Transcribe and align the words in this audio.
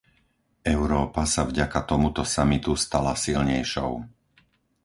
Európa 0.77 1.23
sa 1.33 1.43
vďaka 1.49 1.79
tomuto 1.91 2.21
samitu 2.35 2.71
stala 2.85 3.13
silnejšou. 3.23 3.91